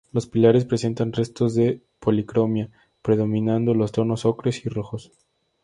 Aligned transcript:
Los 0.11 0.25
pilares 0.25 0.65
presentan 0.65 1.13
restos 1.13 1.53
de 1.53 1.83
policromía, 1.99 2.71
predominando 3.03 3.75
los 3.75 3.91
tonos 3.91 4.25
ocres 4.25 4.65
y 4.65 4.69
rojos. 4.69 5.11